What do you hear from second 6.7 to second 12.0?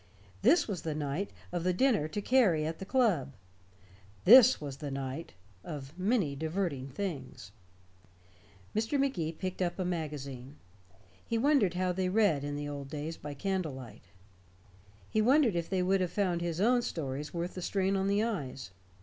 things. Mr. Magee picked up a magazine. He wondered how